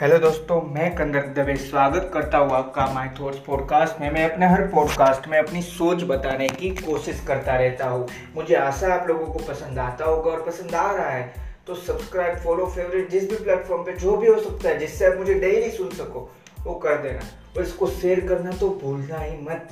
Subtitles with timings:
[0.00, 4.46] Hello दोस्तों, मैं कंदर दवे स्वागत करता हूँ आपका माई थॉट्स पॉडकास्ट में। मैं अपने
[4.46, 9.26] हर पॉडकास्ट में अपनी सोच बताने की कोशिश करता रहता हूँ। मुझे आशा आप लोगों
[9.26, 11.34] को पसंद आता होगा और पसंद आ रहा है।
[11.66, 15.16] तो सब्सक्राइब फॉलो फेवरेट जिस भी प्लेटफॉर्म पे जो भी हो सकता है, जिससे आप
[15.18, 16.28] मुझे डेली सुन सको,
[16.64, 17.20] वो कर देना।
[17.56, 19.68] और इसको शेयर करना तो भूलना ही मत।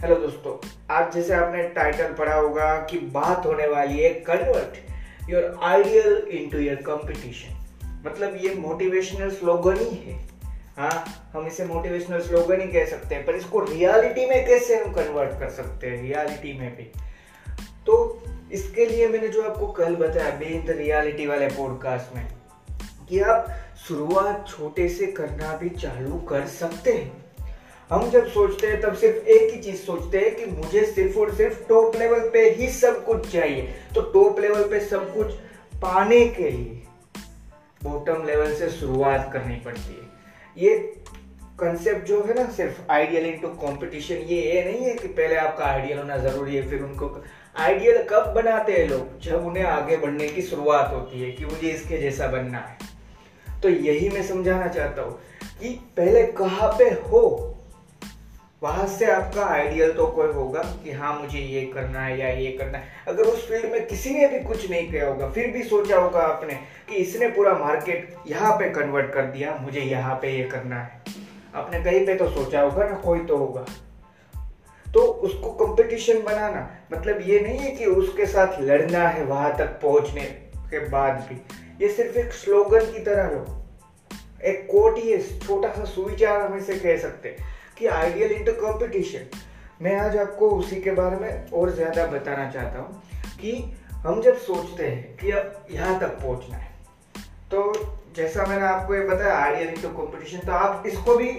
[0.00, 0.56] हेलो दोस्तों,
[0.90, 6.58] आज जैसे आपने टाइटल पढ़ा होगा कि बात होने वाली है convert your ideal into
[6.58, 7.57] your competition
[8.08, 10.28] मतलब ये मोटिवेशनल स्लोगन ही है।
[10.76, 14.92] हाँ हम इसे मोटिवेशनल स्लोगन ही कह सकते हैं, पर इसको रियलिटी में कैसे हम
[14.92, 16.90] कन्वर्ट कर सकते हैं रियलिटी में भी?
[17.86, 18.22] तो
[18.52, 22.26] इसके लिए मैंने जो आपको कल बताया बी इन द रियलिटी वाले पॉडकास्ट में,
[23.08, 23.46] कि आप
[23.88, 27.28] शुरुआत छोटे से करना भी चालू कर सकते हैं।
[27.90, 31.34] हम जब सोचते हैं, तब सिर्फ़ एक ही चीज़ सोचते हैं कि मुझे सिर्फ़ और
[31.34, 33.62] सिर्फ़ टॉप लेवल पे ही सब कुछ चाहिए।
[33.94, 35.32] तो टॉप लेवल पे सब कुछ
[35.74, 36.77] पाने के लिए
[37.82, 40.08] बॉटम लेवल से शुरुआत करनी पड़ती है।
[40.56, 40.78] ये
[41.60, 45.64] कंसेप्ट जो है ना, सिर्फ़ आइडियल इनटू कंपटीशन ये ये नहीं है कि पहले आपका
[45.64, 47.24] आइडियल होना ज़रूरी है, फिर उनको
[47.56, 49.20] आइडियल कब बनाते हैं लोग?
[49.20, 52.78] जब उन्हें आगे बढ़ने की शुरुआत होती है कि मुझे इसके जैसा बनना है।
[53.62, 55.18] तो यही मैं समझाना चाहता हूँ
[55.60, 57.54] कि पहले कहाँ पे हो
[58.62, 62.50] वहाँ से आपका आइडियल तो कोई होगा कि हाँ मुझे ये करना है या ये
[62.52, 65.62] करना है। अगर उस फ़ील्ड में किसी ने भी कुछ नहीं किया होगा, फिर भी
[65.62, 66.54] सोचा होगा आपने
[66.88, 71.02] कि इसने पूरा मार्केट यहाँ पे कन्वर्ट कर दिया, मुझे यहाँ पे ये करना है।
[71.54, 73.64] आपने कहीं पे तो सोचा होगा ना, कोई तो होगा।
[74.86, 79.78] तो उसको कंपटीशन बनाना मतलब ये नहीं है कि उसके साथ लड़ना है वहाँ तक
[79.82, 80.22] पहुँचने
[80.70, 81.40] के बाद भी।
[81.82, 83.44] ये सिर्फ़ एक स्लोगन की तरह लो
[84.44, 87.46] एक कोट ये छोटा सा सुविचार हम इसे कह सकते हैं
[87.78, 89.26] कि आइडियल इंटर कंपटीशन
[89.82, 93.02] मैं आज आपको उसी के बारे में और ज़्यादा बताना चाहता हूँ
[93.40, 93.52] कि
[93.92, 96.70] हम जब सोचते हैं कि अब यहाँ तक पहुँचना है
[97.50, 97.72] तो
[98.16, 101.32] जैसा मैंने आपको ये बताया आइडियल इंटर कॉम्पिटिशन तो आप इसको भी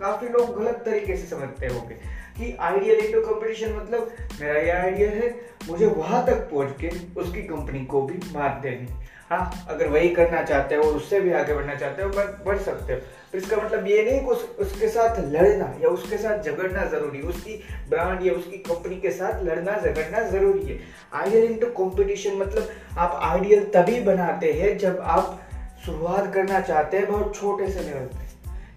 [0.00, 1.96] काफ़ी लोग गलत तरीके से समझते होंगे।
[2.38, 5.34] कि आइडियल इंटू कंपटीशन मतलब मेरा ये आइडिया है
[5.68, 6.88] मुझे वहाँ तक पहुँच के
[7.20, 8.88] उसकी कंपनी को भी मात देनी।
[9.30, 12.08] हाँ अगर वही करना चाहते हो और उससे भी आगे बढ़ना चाहते हो
[12.44, 12.98] बढ़ सकते हो।
[13.32, 17.20] तो इसका मतलब ये नहीं कि उस, उसके साथ लड़ना या उसके साथ झगड़ना ज़रूरी
[17.24, 17.54] उसकी
[17.90, 20.78] ब्रांड या उसकी कंपनी के साथ लड़ना झगड़ना ज़रूरी है।
[21.14, 25.38] आइडियल इंटू कॉम्पिटिशन मतलब आप आइडियल तभी बनाते हैं जब आप
[25.86, 28.29] शुरुआत करना चाहते हैं बहुत छोटे से लेवल पे।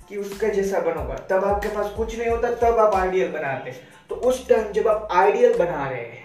[0.09, 3.71] कि उसका जैसा बनोगा तब आपके पास कुछ नहीं होता, तब आप आइडियल बनाते।
[4.09, 6.23] तो उस टाइम जब आप आइडियल बना रहे हैं,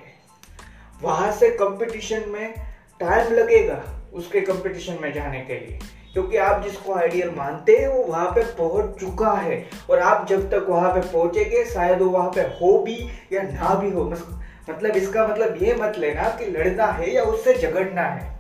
[1.02, 2.54] वहाँ से कंपटीशन में
[3.00, 3.82] टाइम लगेगा
[4.14, 5.78] उसके कंपटीशन में जाने के लिए।
[6.12, 10.50] क्योंकि आप जिसको आइडियल मानते हैं, वो वहाँ पे पहुँच चुका है। और आप जब
[10.50, 12.96] तक वहाँ पे पहुँचेंगे, शायद वो वहाँ पे हो भी
[13.32, 17.54] या ना भी हो। मतलब इसका मतलब ये मत लेना कि लड़ना है या उससे
[17.54, 18.38] झगड़ना है।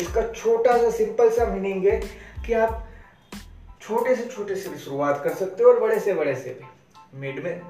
[0.00, 2.00] इसका छोटा सा सिंपल सा मीनिंग है
[2.46, 2.88] कि आप
[3.86, 7.18] छोटे से छोटे से भी शुरुआत कर सकते हो और बड़े से बड़े से भी।
[7.20, 7.60] मिड में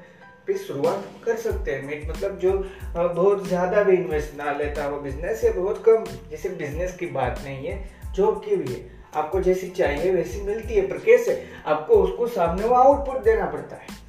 [0.46, 2.52] भी शुरुआत कर सकते हैं। मिड मतलब जो
[2.94, 7.40] बहुत ज़्यादा भी इन्वेस्ट ना लेता हो बिज़नेस या बहुत कम, जैसे बिज़नेस की बात
[7.44, 8.80] नहीं है जॉब की भी है।
[9.14, 11.42] आपको जैसी चाहिए वैसी मिलती है। पर कैसे?
[11.66, 14.02] आपको उसको सामने वो आउटपुट देना पड़ता है।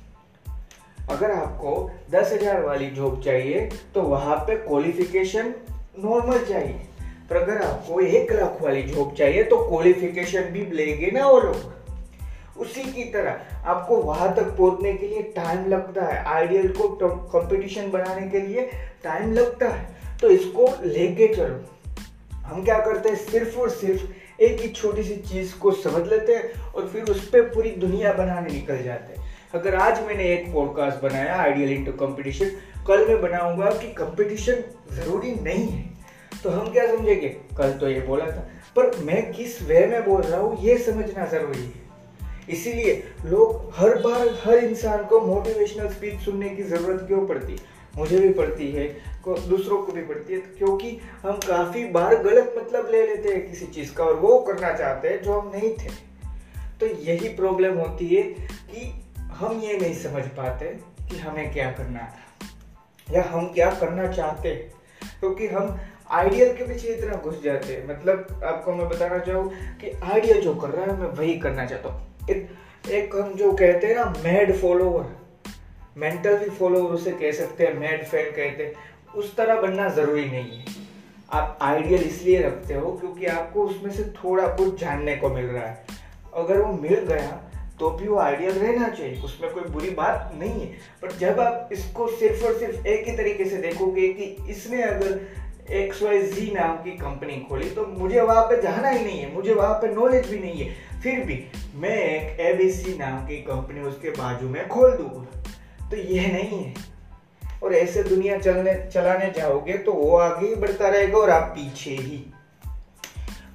[1.10, 1.72] अगर आपको
[2.12, 5.54] दस हज़ार वाली जॉब चाहिए तो वहाँ पे क्वालिफिकेशन
[6.00, 6.80] नॉर्मल चाहिए।
[7.30, 11.74] पर अगर आपको एक लाख वाली जॉब चाहिए तो क्वालिफिकेशन भी लेंगे ना वो लोग।
[12.58, 17.92] उसी की तरह आपको वहाँ तक पहुँचने के लिए टाइम लगता है आइडियल को कंपटीशन
[17.92, 18.70] बनाने के लिए
[19.04, 21.62] टाइम लगता है। तो इसको लेके चलो।
[22.40, 24.02] हम क्या करते हैं, सिर्फ़ और सिर्फ़
[24.42, 28.14] एक ही छोटी सी चीज़ को समझ लेते हैं और फिर उस पर पूरी दुनिया
[28.14, 32.52] बनाने निकल जाते हैं। अगर आज मैंने एक पॉडकास्ट बनाया आइडियल इंटू कंपटीशन
[32.88, 34.56] कल मैं बनाऊँगा कि कंपटीशन
[34.96, 35.90] ज़रूरी नहीं है।
[36.44, 37.30] तो हम क्या समझेंगे?
[37.30, 41.26] कल तो ये बोला था। पर मैं किस वे में बोल रहा हूँ, ये समझना
[41.26, 41.85] ज़रूरी है।
[42.50, 47.58] इसीलिए लोग हर बार हर इंसान को मोटिवेशनल स्पीच सुनने की ज़रूरत क्यों पड़ती?
[47.98, 48.84] मुझे भी पड़ती है,
[49.24, 53.50] को, दूसरों को भी पड़ती है, क्योंकि हम काफ़ी बार गलत मतलब ले लेते हैं
[53.50, 56.16] किसी चीज़ का और वो करना चाहते हैं जो हम नहीं थे।
[56.80, 58.24] तो यही प्रॉब्लम होती है
[58.72, 60.66] कि हम ये नहीं समझ पाते
[61.10, 62.22] कि हमें क्या करना था
[63.14, 64.56] या हम क्या करना चाहते
[65.20, 65.78] क्योंकि हम
[66.12, 69.50] आइडियल के पीछे इतना घुस जाते हैं। मतलब आपको मैं बताना चाहूँ
[69.82, 72.50] कि आइडियल जो कर रहा है मैं वही करना चाहता हूँ। एक,
[72.90, 75.06] एक हम जो कहते हैं ना मैड फॉलोवर
[75.98, 78.74] मेंटल भी फॉलोवर उसे कह सकते हैं मैड फ़ैन कहते हैं।
[79.14, 80.66] उस तरह बनना ज़रूरी नहीं है।
[81.32, 85.68] आप आइडियल इसलिए रखते हो क्योंकि आपको उसमें से थोड़ा कुछ जानने को मिल रहा
[85.68, 85.86] है।
[86.34, 87.42] अगर वो मिल गया
[87.80, 90.68] तो भी वो आइडियल रहना चाहिए। उसमें कोई बुरी बात नहीं है।
[91.02, 95.20] पर जब आप इसको सिर्फ़ और सिर्फ़ एक ही तरीके से देखोगे कि इसने अगर
[95.72, 99.34] एक्स वाई जी नाम की कंपनी खोली तो मुझे वहाँ पे जाना ही नहीं है,
[99.34, 101.46] मुझे वहाँ पे नॉलेज भी नहीं है। फिर भी
[101.76, 105.44] मैं एक एबीसी नाम की कंपनी उसके बाजू में खोल दूँगा।
[105.90, 106.74] तो यह नहीं है।
[107.64, 111.92] और ऐसे दुनिया चलने, चलाने जाओगे तो वो आगे ही बढ़ता रहेगा और आप पीछे
[111.92, 112.26] ही।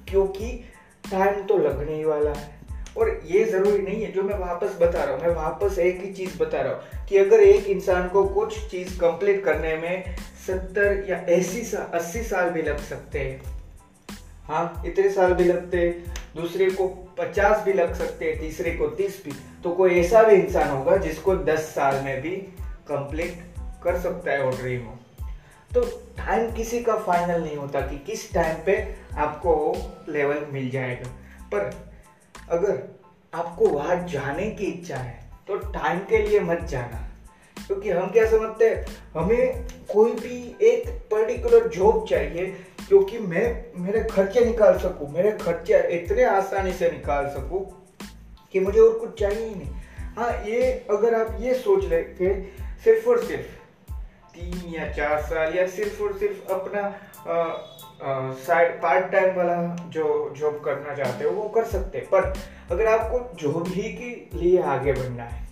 [0.07, 0.65] क्योंकि
[1.11, 2.61] टाइम तो लगने ही वाला है।
[2.97, 6.13] और ये ज़रूरी नहीं है जो मैं वापस बता रहा हूँ, मैं वापस एक ही
[6.13, 10.03] चीज़ बता रहा हूँ कि अगर एक इंसान को कुछ चीज़ कंप्लीट करने में
[10.47, 13.41] सत्तर या अस्सी साल अस्सी साल भी लग सकते हैं।
[14.43, 18.87] हाँ इतने साल भी लगते हैं। दूसरे को पचास भी लग सकते हैं, तीसरे को
[18.87, 19.31] तीस भी।
[19.63, 22.35] तो कोई ऐसा भी इंसान होगा जिसको दस साल में भी
[22.87, 23.43] कंप्लीट
[23.83, 24.97] कर सकता है वो ड्रीम हो।
[25.73, 25.81] तो
[26.17, 31.09] टाइम किसी का फाइनल नहीं होता कि किस टाइम पे आपको वो लेवल मिल जाएगा।
[31.53, 31.91] पर
[32.49, 32.83] अगर
[33.33, 37.10] आपको वहाँ जाने की इच्छा है तो टाइम के लिए मत जाना।
[37.71, 38.85] क्योंकि हम क्या समझते हैं?
[39.15, 42.45] हमें कोई भी एक पर्टिकुलर जॉब चाहिए,
[42.87, 47.61] क्योंकि मैं, मेरे खर्चे निकाल सकूँ, मेरे खर्चे इतने आसानी से निकाल सकूँ
[48.53, 49.71] कि मुझे और कुछ चाहिए ही नहीं।
[50.17, 52.33] हाँ ये अगर आप ये सोच ले कि
[52.83, 53.55] सिर्फ़ और सिर्फ़
[54.35, 56.83] तीन या चार साल या सिर्फ़ और सिर्फ़ अपना
[58.37, 59.55] साइड पार्ट टाइम वाला
[59.89, 62.33] जो जॉब करना चाहते हो, वो कर सकते हैं। पर
[62.71, 65.50] अगर आपको जॉब ही के लिए आगे बढ़ना है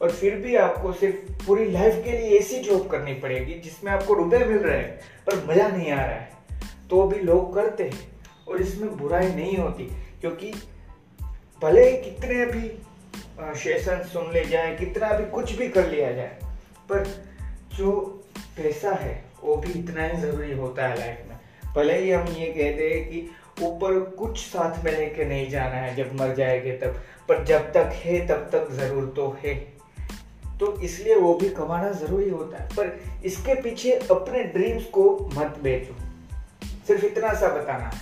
[0.00, 4.14] और फिर भी आपको सिर्फ़ पूरी लाइफ के लिए ऐसी जॉब करनी पड़ेगी, जिसमें आपको
[4.14, 4.96] रुपए मिल रहे हैं
[5.26, 6.32] पर मज़ा नहीं आ रहा है।
[6.90, 8.08] तो भी लोग करते हैं
[8.48, 9.84] और इसमें बुराई नहीं होती,
[10.20, 10.52] क्योंकि
[11.62, 12.70] भले ही कितने भी
[13.58, 16.36] सेशन सुन ले जाए, कितना भी कुछ भी कर लिया जाए,
[16.88, 17.04] पर
[17.76, 17.92] जो
[18.56, 21.38] पैसा है, वो भी इतना ही ज़रूरी होता है लाइफ में।
[21.74, 23.30] भले ही हम ये कहते हैं कि
[23.62, 27.90] ऊपर कुछ साथ में लेके नहीं जाना है, जब मर जाएँगे तब, पर जब तक
[27.94, 29.73] है, तब तक ज़रूर तो है।
[30.60, 35.58] तो इसलिए वो भी कमाना ज़रूरी होता है। पर इसके पीछे अपने ड्रीम्स को मत
[35.62, 35.96] बेचो।
[36.86, 37.92] सिर्फ़ इतना सा बताना।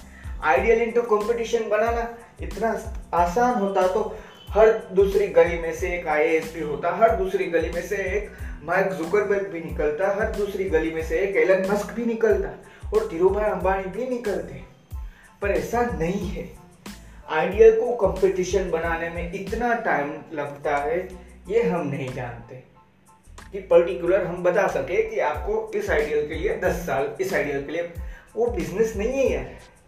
[0.42, 4.16] आइडियल इंटू कंपटीशन बनाना। इतना आसान होता तो
[4.50, 8.30] हर दूसरी गली में से एक आई भी होता, हर दूसरी गली में से एक
[8.64, 12.48] माइक जुकरबर्ग भी निकलता, हर दूसरी गली में से एक एलन मस्क भी निकलता
[12.94, 14.62] और धीरूभाई अंबानी भी निकलते।
[15.42, 16.50] पर ऐसा नहीं है।
[17.30, 22.54] आइडियल को कंपटीशन बनाने में इतना टाइम लगता है ये हम नहीं जानते
[23.52, 27.66] कि पर्टिकुलर हम बता सके कि आपको इस आइडियल के लिए दस साल, इस आइडियल
[27.66, 27.92] के लिए,
[28.36, 29.44] वो बिज़नेस नहीं है यार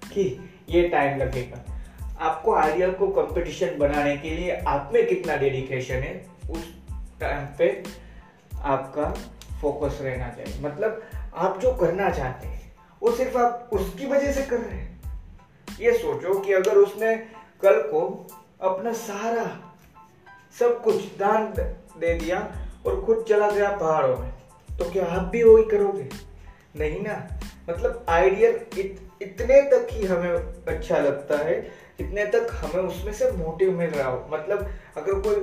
[0.08, 1.64] कि ये टाइम लगेगा।
[2.20, 6.74] आपको आइडियल को कंपटीशन बनाने के लिए आप में कितना डेडिकेशन है, उस
[7.20, 7.82] टाइम पे
[8.58, 9.10] आपका
[9.60, 11.02] फोकस रहना चाहिए। मतलब
[11.34, 15.00] आप जो करना चाहते हैं, वो सिर्फ़ आप उसकी वजह से कर रहे हैं।
[15.80, 17.16] ये सोचो कि अगर उसने
[17.62, 18.26] कल को
[18.60, 19.73] अपना सारा
[20.58, 21.52] सब कुछ दान
[21.98, 22.38] दे दिया
[22.86, 24.32] और खुद चला गया पहाड़ों में।
[24.78, 26.08] तो क्या आप भी वही करोगे?
[26.76, 27.16] नहीं ना।
[27.70, 30.30] मतलब आइडियल इत, इतने तक ही हमें
[30.68, 31.56] अच्छा लगता है
[32.00, 35.36] इतने तक हमें उसमें से मोटिव मिल रहा हो। मतलब अगर कोई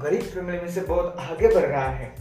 [0.00, 2.12] गरीब फैमिली में से बहुत आगे बढ़ रहा है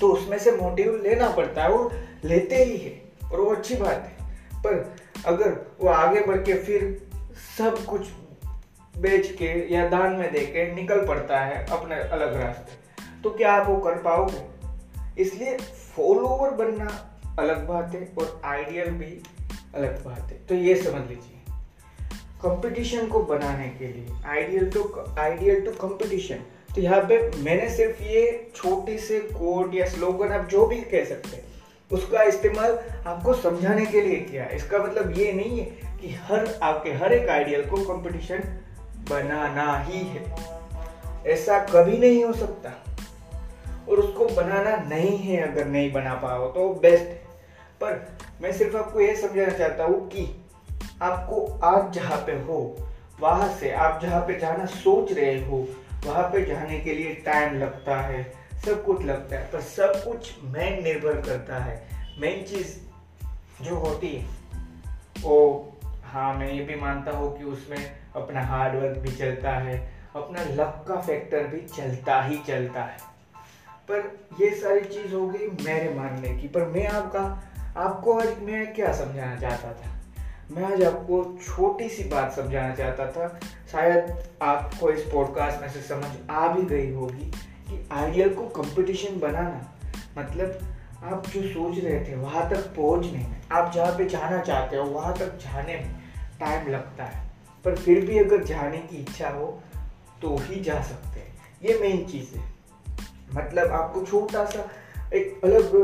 [0.00, 1.90] तो उसमें से मोटिव लेना पड़ता है। वो
[2.24, 4.94] लेते ही है और वो अच्छी बात है। पर
[5.26, 7.10] अगर वो आगे बढ़ के फिर
[7.58, 8.08] सब कुछ
[8.94, 12.80] बेच के या दान में दे के निकल पड़ता है अपने अलग रास्ते।
[13.22, 14.42] तो क्या आप वो कर पाओगे?
[15.18, 15.56] इसलिए
[15.96, 16.88] फॉलोवर बनना
[17.38, 19.22] अलग बात है और आइडियल भी
[19.74, 21.38] अलग बात है। तो ये समझ लीजिए।
[22.42, 24.82] कंपटीशन को बनाने के लिए ideal to
[25.18, 26.38] ideal to competition
[26.74, 31.04] तो यहाँ पे मैंने सिर्फ़ ये छोटी से कोड या स्लोगन आप जो भी कह
[31.04, 31.44] सकते हैं,
[31.90, 35.66] उसका इस्तेमाल आपको समझाने के लिए किया इसका मतलब ये नहीं है
[36.00, 38.42] कि हर आपके हर एक आइडियल को कंपटीशन
[39.10, 40.34] बनाना ही है।
[41.26, 42.70] ऐसा कभी नहीं हो सकता।
[43.88, 47.22] और उसको बनाना नहीं है अगर नहीं बना पाओ तो बेस्ट है।
[47.80, 50.44] पर मैं सिर्फ़ आपको ये समझाना चाहता हूँ कि
[51.02, 52.88] आपको आज जहाँ पे हो,
[53.20, 55.68] वहाँ से आप जहाँ पे जाना सोच रहे हो,
[56.06, 58.34] वहाँ पे जाने के लिए टाइम लगता है,
[58.66, 62.76] सब कुछ लगता है, पर सब कुछ मेन निर्भर करता है। मेन चीज़
[63.64, 64.26] जो होती है,
[65.22, 65.68] वो
[66.04, 70.42] हाँ मैं ये भी मानता हूँ कि उसमें अपना हार्ड वर्क भी चलता है, अपना
[70.42, 72.96] लक का फैक्टर भी चलता ही चलता है।
[73.90, 77.42] पर ये सारी चीज़ हो गई मेरे मानने की। पर मैं आपका,
[77.76, 79.98] आपको आज मैं क्या समझाना चाहता था?
[80.50, 83.40] मैं आज आपको छोटी सी बात समझाना चाहता था।
[83.72, 87.30] शायद आपको इस पॉडकास्ट में से समझ आ भी गई होगी
[87.68, 89.72] कि आइडियल को कंपटीशन बनाना
[90.18, 94.76] मतलब आप जो सोच रहे थे वहाँ तक पहुँचने में, आप जहाँ पे जाना चाहते
[94.76, 95.94] हो, वहाँ तक जाने में
[96.40, 97.31] टाइम लगता है।
[97.64, 99.46] पर फिर भी अगर जाने की इच्छा हो
[100.22, 102.44] तो ही जा सकते हैं। ये मेन चीज़ है।
[103.34, 104.68] मतलब आपको छोटा सा
[105.14, 105.74] एक अलग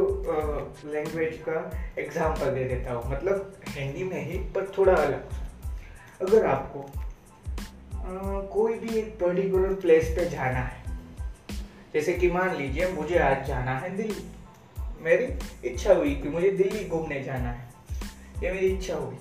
[0.85, 1.61] लैंग्वेज का
[1.99, 5.30] एग्ज़ाम्पल दे देता हूँ। मतलब हिंदी में ही पर थोड़ा अलग।
[6.23, 6.80] अगर आपको
[7.99, 10.87] आ, कोई भी एक पर्टिकुलर प्लेस पे जाना है
[11.94, 14.25] जैसे कि मान लीजिए मुझे आज जाना है दिल्ली।
[15.00, 15.26] मेरी
[15.68, 17.68] इच्छा हुई कि मुझे दिल्ली घूमने जाना है।
[18.42, 19.16] ये मेरी इच्छा हुई।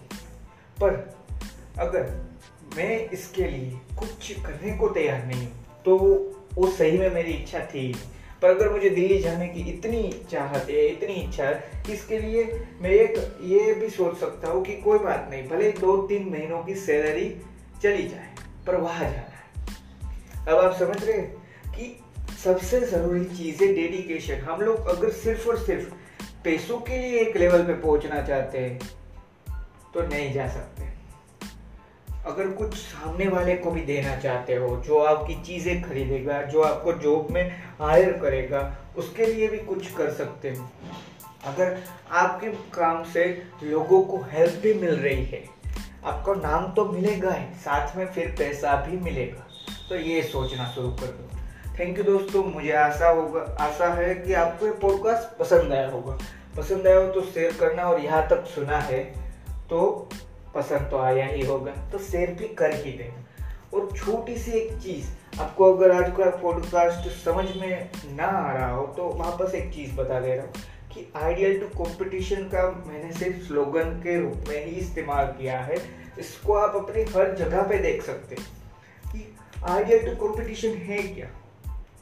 [0.82, 0.96] पर
[1.80, 2.10] अगर
[2.78, 5.48] मैं इसके लिए कुछ करने को तैयार नहीं
[5.86, 5.98] तो
[6.54, 7.92] वो सही में मेरी इच्छा थी।
[8.42, 12.44] पर अगर मुझे दिल्ली जाने की इतनी चाहत है इतनी इच्छा है इसके लिए
[12.82, 16.64] मैं एक, ये भी सोच सकता हूँ कि कोई बात नहीं, भले दो तीन महीनों
[16.64, 17.30] की सैलरी
[17.84, 18.34] चली जाए,
[18.68, 21.22] पर वहाँ जाना है। अब आप समझ रहे
[21.72, 22.00] कि
[22.44, 25.90] सबसे ज़रूरी चीज़ है डेडिकेशन हम लोग अगर सिर्फ़ और सिर्फ़
[26.44, 28.80] पैसों के लिए एक लेवल पे पहुँचना चाहते हैं
[29.94, 30.87] तो नहीं जा सकते।
[32.28, 36.94] अगर कुछ सामने वाले को भी देना चाहते हो, जो आपकी चीज़ें खरीदेगा, जो आपको
[36.94, 40.70] जॉब में हायर करेगा, उसके लिए भी कुछ कर सकते हो।
[41.46, 41.78] अगर
[42.12, 45.44] आपके काम से लोगों को हेल्प भी मिल रही है,
[46.06, 49.48] आपको नाम तो मिलेगा ही, साथ में फिर पैसा भी मिलेगा।
[49.90, 51.30] तो ये सोचना शुरू कर दो।
[51.80, 56.18] थैंक यू दोस्तों, मुझे आशा होगा, आशा है कि आपको ये पॉडकास्ट पसंद आया होगा।
[56.58, 59.04] पसंद आया हो तो शेयर करना और यहाँ तक सुना है।
[59.70, 60.10] तो
[60.56, 63.24] पसंद तो आया ही होगा तो शेयर भी कर ही देना।
[63.74, 68.72] और छोटी सी एक चीज़, आपको अगर आज का पॉडकास्ट समझ में ना आ रहा
[68.72, 70.54] हो तो वापस एक चीज़ बता दे रहा हूँ
[70.94, 75.76] कि आइडियल टू कंपटीशन का मैंने सिर्फ़ स्लोगन के रूप में ही इस्तेमाल किया है।
[76.20, 78.48] इसको आप अपनी हर जगह पे देख सकते हैं
[79.12, 79.38] कि
[79.70, 81.28] आइडियल टू कंपटीशन है क्या?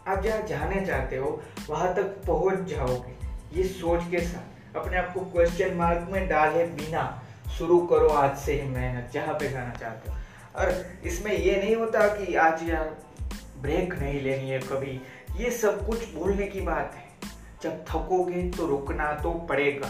[0.08, 3.14] आप जहाँ जाने चाहते हो, वहाँ तक पहुँच जाओगे,
[3.58, 8.38] ये सोच के साथ। अपने आप को क्वेश्चन मार्क में डाले बिना शुरू करो आज
[8.38, 10.18] से ही मेहनत, जहाँ पे जाना चाहते हो।
[10.56, 12.96] और इसमें ये नहीं होता कि आज यार
[13.62, 15.00] ब्रेक नहीं लेनी है कभी।
[15.38, 17.30] ये सब कुछ भूलने की बात है।
[17.64, 19.88] जब थकोगे तो रुकना तो पड़ेगा।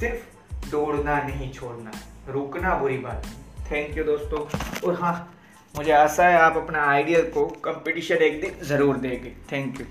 [0.00, 1.90] सिर्फ़ दौड़ना नहीं छोड़ना।
[2.28, 4.40] रुकना बुरी बात नहीं थैंक यू दोस्तों।
[4.88, 5.14] और हाँ
[5.74, 9.86] मुझे आशा है आप अपना आइडियल को कंपटीशन एक दिन ज़रूर देंगे। Thank you